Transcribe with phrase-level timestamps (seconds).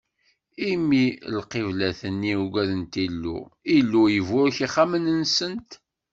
[0.71, 1.05] Imi
[1.35, 3.37] lqiblat-nni ugadent Illu,
[3.77, 5.69] Illu iburek ixxamen-nsent.